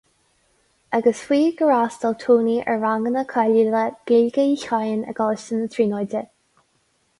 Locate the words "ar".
2.73-2.81